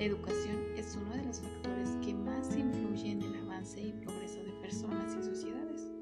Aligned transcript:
La 0.00 0.06
educación 0.06 0.56
es 0.78 0.96
uno 0.96 1.14
de 1.14 1.24
los 1.26 1.40
factores 1.40 1.90
que 2.02 2.14
más 2.14 2.56
influye 2.56 3.10
en 3.10 3.20
el 3.20 3.34
avance 3.34 3.82
y 3.82 3.92
progreso 3.92 4.42
de 4.42 4.52
personas 4.52 5.14
y 5.14 5.22
sociedades, 5.22 5.92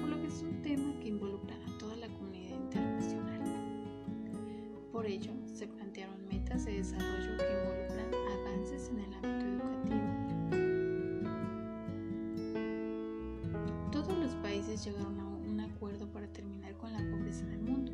por 0.00 0.08
lo 0.08 0.20
que 0.20 0.26
es 0.26 0.42
un 0.42 0.60
tema 0.62 0.98
que 0.98 1.10
involucra 1.10 1.54
a 1.54 1.78
toda 1.78 1.94
la 1.94 2.08
comunidad 2.08 2.56
internacional. 2.56 3.40
Por 4.90 5.06
ello, 5.06 5.30
se 5.46 5.68
plantearon 5.68 6.26
metas 6.26 6.64
de 6.64 6.72
desarrollo 6.72 7.36
que 7.36 7.52
involucran 7.52 8.12
avances 8.40 8.88
en 8.88 8.98
el 8.98 9.14
ámbito 9.14 9.46
educativo. 9.46 10.08
Todos 13.92 14.18
los 14.18 14.34
países 14.42 14.84
llegaron 14.84 15.20
a 15.20 15.28
un 15.28 15.60
acuerdo 15.60 16.10
para 16.10 16.26
terminar 16.32 16.76
con 16.78 16.92
la 16.92 16.98
pobreza 16.98 17.44
en 17.44 17.52
el 17.52 17.60
mundo, 17.60 17.92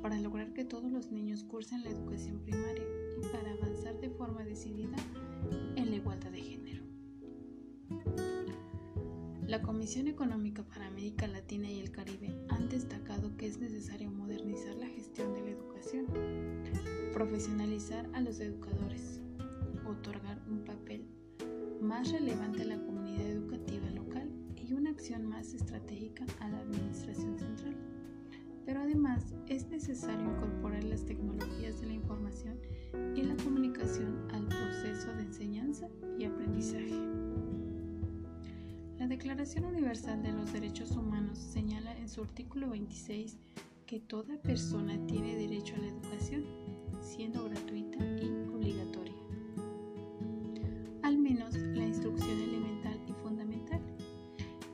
para 0.00 0.18
lograr 0.18 0.54
que 0.54 0.64
todos 0.64 0.90
los 0.90 1.12
niños 1.12 1.44
cursen 1.44 1.84
la 1.84 1.90
educación 1.90 2.38
primaria 2.38 2.86
para 3.32 3.52
avanzar 3.52 3.98
de 4.00 4.10
forma 4.10 4.44
decidida 4.44 4.96
en 5.76 5.90
la 5.90 5.96
igualdad 5.96 6.30
de 6.30 6.40
género. 6.40 6.82
La 9.46 9.62
Comisión 9.62 10.08
Económica 10.08 10.62
para 10.62 10.86
América 10.86 11.26
Latina 11.26 11.70
y 11.70 11.80
el 11.80 11.90
Caribe 11.90 12.38
han 12.48 12.68
destacado 12.68 13.36
que 13.36 13.46
es 13.46 13.58
necesario 13.58 14.10
modernizar 14.10 14.74
la 14.76 14.88
gestión 14.88 15.32
de 15.32 15.42
la 15.42 15.50
educación, 15.50 16.06
profesionalizar 17.12 18.08
a 18.12 18.20
los 18.20 18.40
educadores, 18.40 19.20
otorgar 19.86 20.42
un 20.48 20.64
papel 20.64 21.06
más 21.80 22.12
relevante 22.12 22.62
a 22.62 22.66
la 22.66 22.82
comunidad 22.82 23.26
educativa 23.26 23.88
local 23.90 24.30
y 24.54 24.74
una 24.74 24.90
acción 24.90 25.24
más 25.26 25.54
estratégica 25.54 26.26
a 26.40 26.48
la 26.48 26.58
administración 26.58 27.38
central. 27.38 27.74
Pero 28.66 28.80
además 28.80 29.34
es 29.46 29.67
necesario 29.88 30.26
incorporar 30.26 30.84
las 30.84 31.02
tecnologías 31.06 31.80
de 31.80 31.86
la 31.86 31.94
información 31.94 32.58
y 33.16 33.22
la 33.22 33.34
comunicación 33.36 34.28
al 34.32 34.46
proceso 34.46 35.14
de 35.14 35.22
enseñanza 35.22 35.88
y 36.18 36.26
aprendizaje. 36.26 36.92
La 38.98 39.06
Declaración 39.06 39.64
Universal 39.64 40.22
de 40.22 40.32
los 40.32 40.52
Derechos 40.52 40.90
Humanos 40.90 41.38
señala 41.38 41.96
en 41.96 42.06
su 42.10 42.20
artículo 42.22 42.68
26 42.68 43.38
que 43.86 43.98
toda 43.98 44.36
persona 44.42 44.98
tiene 45.06 45.36
derecho 45.36 45.74
a 45.76 45.78
la 45.78 45.86
educación, 45.86 46.44
siendo 47.00 47.44
gratuita 47.44 47.96
y 48.20 48.28
obligatoria. 48.54 49.14
Al 51.02 51.16
menos 51.16 51.54
la 51.54 51.86
instrucción 51.86 52.38
elemental 52.38 53.00
y 53.08 53.12
fundamental. 53.22 53.80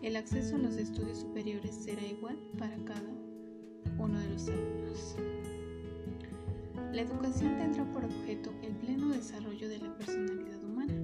El 0.02 0.16
acceso 0.16 0.56
a 0.56 0.58
los 0.58 0.76
estudios 0.76 1.18
superiores 1.18 1.72
será 1.72 2.02
igual 2.02 2.36
para 2.58 2.76
cada 2.84 3.14
uno 3.98 4.18
de 4.18 4.28
los 4.28 4.48
alumnos. 4.48 5.16
La 6.92 7.02
educación 7.02 7.56
tendrá 7.58 7.84
por 7.92 8.04
objeto 8.04 8.52
el 8.62 8.72
pleno 8.76 9.08
desarrollo 9.08 9.68
de 9.68 9.78
la 9.78 9.94
personalidad 9.96 10.62
humana 10.62 10.94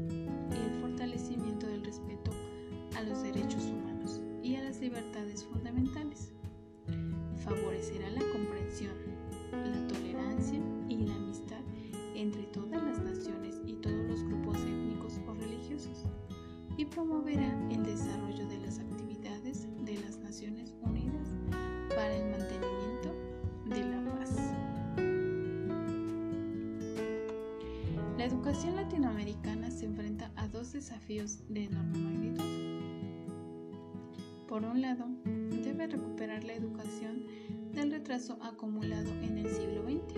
y 0.51 0.73
el 0.73 0.81
fortalecimiento 0.81 1.67
del 1.67 1.85
respeto 1.85 2.31
a 2.97 3.03
los 3.03 3.23
derechos 3.23 3.65
humanos 3.65 4.21
y 4.43 4.57
a 4.57 4.63
las 4.63 4.81
libertades 4.81 5.45
fundamentales. 5.45 6.33
Favorecerá 7.45 8.11
la 8.11 8.23
comprensión, 8.33 8.95
la 9.53 9.89
tolerancia 9.89 10.61
y 10.89 10.99
la 10.99 11.15
amistad 11.17 11.61
entre 12.15 12.43
todas 12.45 12.83
las 12.83 13.03
naciones 13.03 13.61
y 13.67 13.75
todos 13.75 14.09
los 14.09 14.23
grupos 14.25 14.59
étnicos 14.61 15.21
o 15.27 15.35
religiosos 15.35 16.05
y 16.77 16.85
promoverá 16.85 17.53
el 17.71 17.85
desarrollo 17.85 18.30
educación 28.51 28.75
latinoamericana 28.75 29.71
se 29.71 29.87
enfrenta 29.87 30.33
a 30.35 30.49
dos 30.49 30.73
desafíos 30.73 31.39
de 31.49 31.67
enorme 31.67 31.99
magnitud. 31.99 32.45
Por 34.49 34.65
un 34.65 34.81
lado, 34.81 35.07
debe 35.63 35.87
recuperar 35.87 36.43
la 36.43 36.55
educación 36.55 37.27
del 37.73 37.93
retraso 37.93 38.39
acumulado 38.43 39.09
en 39.23 39.39
el 39.39 39.49
siglo 39.49 39.85
XX, 39.85 40.15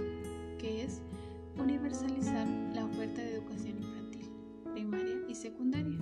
que 0.58 0.82
es 0.82 1.02
universalizar 1.58 2.48
la 2.72 2.86
oferta 2.86 3.20
de 3.20 3.34
educación 3.34 3.76
infantil, 3.82 4.30
primaria 4.72 5.18
y 5.28 5.34
secundaria, 5.34 5.98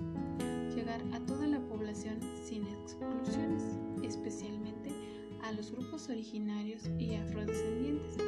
llegar 0.73 1.03
a 1.13 1.19
toda 1.27 1.49
la 1.49 1.59
población 1.59 2.21
sin 2.45 2.65
exclusiones, 2.69 3.77
especialmente 4.05 4.91
a 5.43 5.51
los 5.51 5.73
grupos 5.73 6.09
originarios 6.09 6.89
y 6.97 7.17
afrodescendientes, 7.17 8.19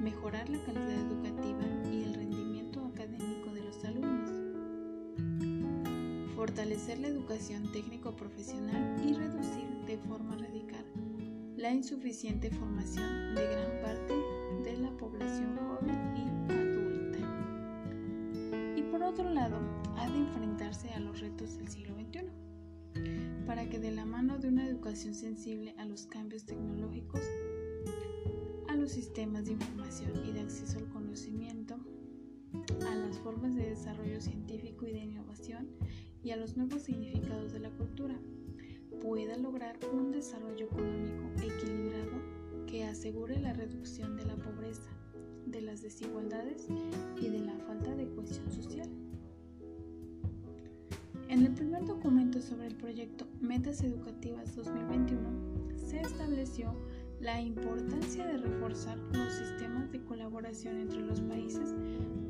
mejorar 0.00 0.48
la 0.48 0.58
calidad 0.64 1.06
educativa 1.06 1.66
y 1.92 2.04
el 2.04 2.14
rendimiento 2.14 2.51
fortalecer 6.42 6.98
la 6.98 7.06
educación 7.06 7.70
técnico-profesional 7.70 9.00
y 9.06 9.14
reducir 9.14 9.64
de 9.86 9.96
forma 9.96 10.36
radical 10.36 10.84
la 11.54 11.70
insuficiente 11.70 12.50
formación 12.50 13.36
de 13.36 13.46
gran 13.46 13.80
parte 13.80 14.12
de 14.64 14.76
la 14.76 14.90
población 14.96 15.56
joven 15.56 16.16
y 16.16 16.52
adulta. 16.52 17.18
Y 18.76 18.82
por 18.90 19.04
otro 19.04 19.30
lado, 19.30 19.56
ha 19.96 20.10
de 20.10 20.18
enfrentarse 20.18 20.90
a 20.90 20.98
los 20.98 21.20
retos 21.20 21.58
del 21.58 21.68
siglo 21.68 21.94
XXI, 21.94 23.44
para 23.46 23.70
que 23.70 23.78
de 23.78 23.92
la 23.92 24.04
mano 24.04 24.36
de 24.38 24.48
una 24.48 24.66
educación 24.66 25.14
sensible 25.14 25.76
a 25.78 25.84
los 25.84 26.06
cambios 26.06 26.44
tecnológicos, 26.44 27.22
a 28.68 28.74
los 28.74 28.90
sistemas 28.90 29.44
de 29.44 29.52
información 29.52 30.10
y 30.28 30.32
de 30.32 30.40
acceso 30.40 30.80
al 30.80 30.88
conocimiento, 30.88 31.76
a 32.84 32.94
las 32.96 33.16
formas 33.20 33.54
de 33.54 33.70
desarrollo 33.70 34.20
científico 34.20 34.88
y 34.88 34.92
de 34.92 35.04
innovación 35.04 35.68
y 36.22 36.30
a 36.30 36.36
los 36.36 36.56
nuevos 36.56 36.82
significados 36.82 37.52
de 37.52 37.60
la 37.60 37.70
cultura, 37.70 38.14
pueda 39.00 39.36
lograr 39.36 39.78
un 39.92 40.12
desarrollo 40.12 40.66
económico 40.66 41.24
equilibrado 41.42 42.12
que 42.66 42.84
asegure 42.84 43.38
la 43.40 43.52
reducción 43.52 44.16
de 44.16 44.24
la 44.24 44.36
pobreza, 44.36 44.90
de 45.46 45.60
las 45.60 45.82
desigualdades 45.82 46.68
y 47.20 47.28
de 47.28 47.40
la 47.40 47.54
falta 47.66 47.94
de 47.94 48.08
cohesión 48.14 48.50
social. 48.52 48.88
En 51.28 51.46
el 51.46 51.52
primer 51.54 51.84
documento 51.86 52.40
sobre 52.40 52.66
el 52.66 52.74
proyecto 52.76 53.26
Metas 53.40 53.82
Educativas 53.82 54.54
2021 54.54 55.76
se 55.76 56.00
estableció 56.00 56.74
la 57.20 57.40
importancia 57.40 58.26
de 58.26 58.36
reforzar 58.36 58.98
los 59.12 59.32
sistemas 59.32 59.90
de 59.92 60.02
colaboración 60.04 60.76
entre 60.78 61.00
los 61.00 61.20
países 61.22 61.74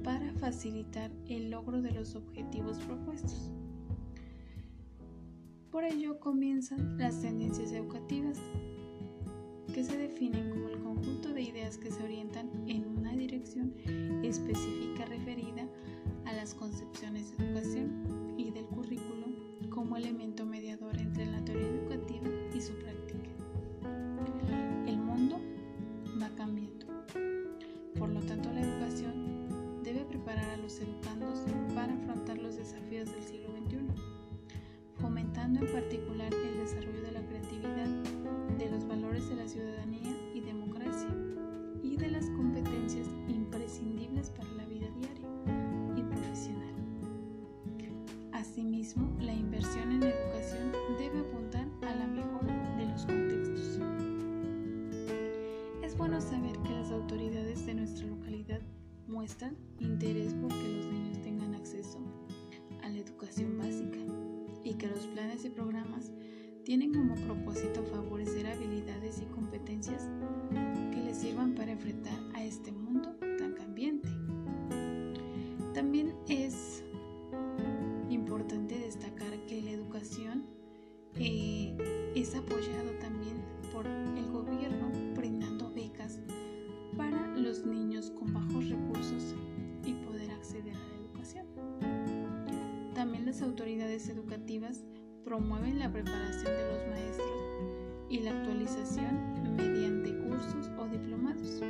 para 0.05 0.33
facilitar 0.35 1.11
el 1.29 1.51
logro 1.51 1.83
de 1.83 1.93
los 1.93 2.15
objetivos 2.15 2.79
propuestos. 2.79 3.51
Por 5.73 5.85
ello 5.85 6.21
comienzan 6.21 6.99
las 6.99 7.23
tendencias 7.23 7.73
educativas, 7.73 8.39
que 9.73 9.83
se 9.83 9.97
definen 9.97 10.51
como 10.51 10.69
el 10.69 10.83
conjunto 10.83 11.33
de 11.33 11.41
ideas 11.41 11.79
que 11.79 11.91
se 11.91 12.05
orientan 12.05 12.51
en 12.69 12.87
una 12.87 13.13
dirección 13.13 13.75
específica 14.23 15.07
referida 15.07 15.67
a 16.27 16.35
las 16.35 16.53
concepciones 16.53 17.35
de 17.39 17.47
educación 17.47 18.35
y 18.37 18.51
del 18.51 18.67
currículo 18.67 19.29
como 19.71 19.97
elemento 19.97 20.45
mediador 20.45 20.95
entre 20.99 21.12
en 35.61 35.73
particular 35.73 36.33
el 36.33 36.59
desarrollo 36.59 37.03
de 37.03 37.13
la 37.13 37.27
creatividad, 37.27 37.89
de 38.59 38.71
los 38.71 38.87
valores 38.87 39.29
de 39.29 39.37
la 39.37 39.47
ciudadanía 39.47 40.17
y 40.35 40.41
democracia 40.41 41.09
y 41.83 41.97
de 41.97 42.09
las 42.09 42.27
competencias 42.31 43.07
imprescindibles 43.29 44.31
para 44.31 44.51
la 44.53 44.65
vida 44.67 44.89
diaria 44.97 45.29
y 45.97 46.03
profesional. 46.03 46.75
Asimismo, 48.33 49.15
la 49.21 49.35
inversión 49.35 49.93
en 49.93 50.03
educación 50.03 50.73
debe 50.99 51.21
apuntar 51.21 51.69
a 51.83 51.95
la 51.95 52.07
mejora 52.07 52.77
de 52.77 52.87
los 52.87 53.05
contextos. 53.05 53.79
Es 55.83 55.97
bueno 55.97 56.21
saber 56.21 56.59
que 56.63 56.71
las 56.71 56.91
autoridades 56.91 57.67
de 57.67 57.75
nuestra 57.75 58.07
localidad 58.07 58.61
muestran 59.07 59.57
interés 59.79 60.35
por 60.35 60.49
que 60.49 60.77
los 60.77 60.87
niños 60.87 61.21
tengan 61.23 61.55
acceso 61.55 61.99
a 62.83 62.89
la 62.89 62.99
educación 62.99 63.59
básica 63.59 63.99
y 64.65 64.75
que 64.75 64.87
los 64.89 65.07
planes 65.09 65.45
y 65.45 65.51
programas 65.51 66.11
tienen 66.65 66.93
como 66.93 67.15
propósito 67.15 67.83
favorecer 67.83 68.47
habilidades 68.47 69.21
y 69.21 69.27
competencias 69.27 70.09
que 70.93 71.01
les 71.03 71.17
sirvan 71.17 71.55
para 71.55 71.73
enfrentar 71.73 72.19
a 72.35 72.45
este 72.45 72.71
mundo 72.71 73.17
tan 73.39 73.55
cambiante. 73.55 74.09
También 75.75 76.15
es 76.29 76.85
importante 78.09 78.79
destacar 78.79 79.31
que 79.47 79.63
la 79.63 79.71
educación 79.71 80.45
eh, 81.17 81.77
es 82.15 82.35
apoyado 82.35 82.91
también 83.01 83.43
por 83.73 83.87
el 83.87 84.31
gobierno 84.31 84.91
brindando 85.17 85.73
becas 85.73 86.21
para 86.97 87.27
los 87.37 87.65
niños 87.67 88.11
con 88.11 88.33
bajos 88.33 88.69
recursos 88.69 89.35
y 89.85 89.95
poder 89.95 90.31
acceder 90.31 90.75
a 90.75 90.89
la 90.89 90.95
educación. 90.97 91.47
También 92.95 93.27
las 93.27 93.43
autoridades 93.43 93.82
educativas 93.93 94.83
promueven 95.23 95.79
la 95.79 95.93
preparación 95.93 96.45
de 96.47 96.73
los 96.73 96.89
maestros 96.89 97.29
y 98.09 98.21
la 98.21 98.31
actualización 98.31 99.55
mediante 99.55 100.17
cursos 100.19 100.71
o 100.79 100.89
diplomados. 100.89 101.61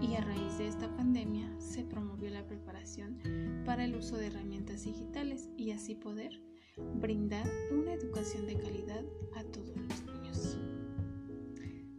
Y 0.00 0.14
a 0.14 0.22
raíz 0.22 0.58
de 0.58 0.68
esta 0.68 0.94
pandemia 0.96 1.48
se 1.60 1.84
promovió 1.84 2.30
la 2.30 2.46
preparación 2.46 3.18
para 3.66 3.84
el 3.84 3.94
uso 3.94 4.16
de 4.16 4.28
herramientas 4.28 4.84
digitales 4.84 5.50
y 5.56 5.72
así 5.72 5.94
poder 5.94 6.40
brindar 7.00 7.46
una 7.72 7.92
educación 7.92 8.46
de 8.46 8.56
calidad 8.58 9.04
a 9.36 9.44
todos 9.44 9.76
los 9.76 10.04
niños. 10.06 10.58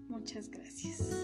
Muchas 0.10 0.50
gracias. 0.50 1.23